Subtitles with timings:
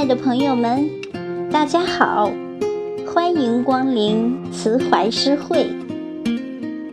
[0.00, 0.88] 亲爱的朋友们，
[1.52, 2.32] 大家好，
[3.06, 5.68] 欢迎光临慈怀诗会。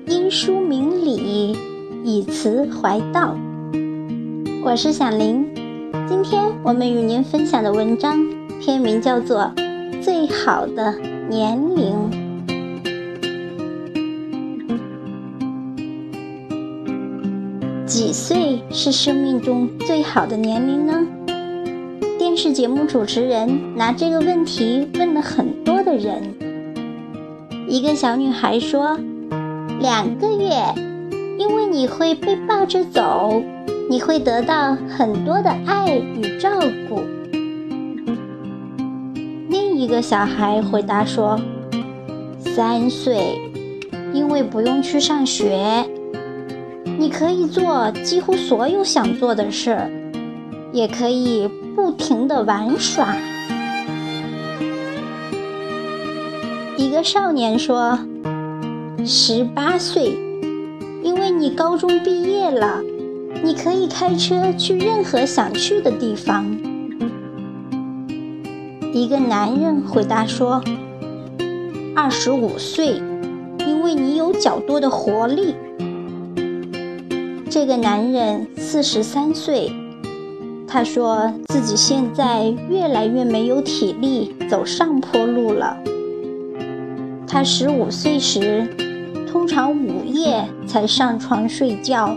[0.07, 1.55] 因书明理，
[2.03, 3.33] 以词怀道。
[4.61, 5.47] 我是小林，
[6.05, 8.19] 今天我们与您分享的文章
[8.59, 9.53] 篇名叫做
[10.01, 10.93] 《最好的
[11.29, 11.95] 年龄》。
[17.85, 21.07] 几岁是生命中最好的年龄呢？
[22.37, 26.21] 是节目主持人拿这个问题问了很多的人。
[27.67, 28.95] 一个小女孩说
[29.81, 30.53] ：“两个月，
[31.39, 33.41] 因为你会被抱着走，
[33.89, 37.01] 你会得到很多的爱与照顾。”
[39.49, 41.41] 另一个小孩回答说
[42.37, 43.41] ：“三岁，
[44.13, 45.83] 因为不用去上学，
[46.99, 49.75] 你可以做几乎所有想做的事，
[50.71, 51.49] 也可以。”
[51.87, 53.15] 不停的玩耍。
[56.75, 57.97] 一个少年说
[59.07, 60.17] ：“十八岁，
[61.01, 62.81] 因为你高中毕业了，
[63.41, 66.45] 你可以开车去任何想去的地方。”
[68.91, 70.61] 一个男人回答说
[71.95, 73.01] ：“二十五岁，
[73.65, 75.55] 因为你有较多的活力。”
[77.49, 79.71] 这个男人四十三岁。
[80.67, 85.77] 他说自己现在越来越没有体力走上坡路了。
[87.25, 88.67] 他十五岁时，
[89.31, 92.15] 通常午夜才上床睡觉，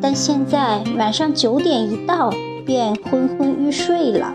[0.00, 2.32] 但现在晚上九点一到
[2.66, 4.34] 便昏昏欲睡了。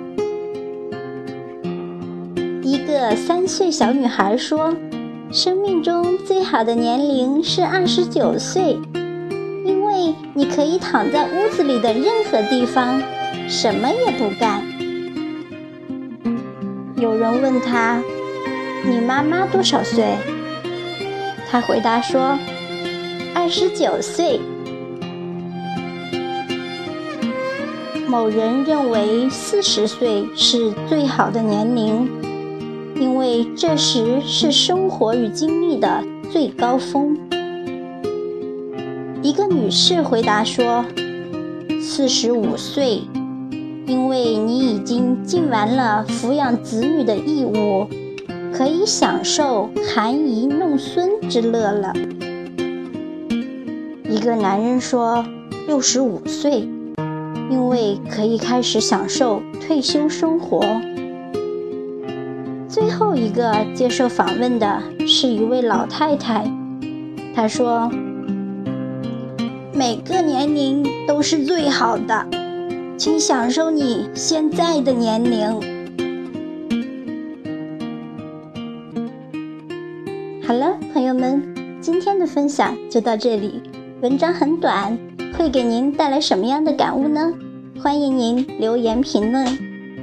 [2.64, 4.74] 一个三岁小女孩说
[5.32, 8.78] ：“生命中最好的年龄是二十九岁，
[9.66, 13.02] 因为你可以躺在屋子里的任何地方。”
[13.48, 14.62] 什么也不干。
[16.96, 18.02] 有人问他
[18.86, 20.04] ：“你妈妈多少岁？”
[21.50, 22.38] 他回答说
[23.34, 24.40] ：“二十九岁。”
[28.08, 32.10] 某人认为四十岁是最好的年龄，
[32.96, 37.18] 因为这时是生活与经历的最高峰。
[39.22, 40.86] 一个女士回答说
[41.82, 43.02] ：“四十五岁。”
[43.88, 47.88] 因为你已经尽完了抚养子女的义务，
[48.54, 51.94] 可以享受含饴弄孙之乐了。
[54.04, 55.26] 一个男人说
[55.68, 56.68] ：“六十五岁，
[57.50, 60.62] 因为可以开始享受退休生活。”
[62.68, 66.46] 最后一个接受访问的是一位老太太，
[67.34, 67.90] 她说
[69.74, 72.28] ：“每个年龄都是最好的。”
[72.98, 75.48] 请享受你现在的年龄。
[80.44, 83.62] 好了，朋友们，今天的分享就到这里。
[84.02, 84.98] 文章很短，
[85.38, 87.32] 会给您带来什么样的感悟呢？
[87.80, 89.46] 欢迎您留言评论。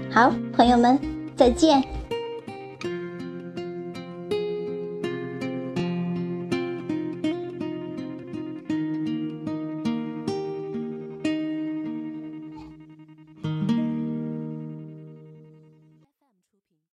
[0.08, 0.96] 好，朋友们，
[1.34, 1.82] 再见。